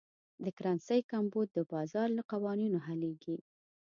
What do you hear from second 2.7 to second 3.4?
حلېږي.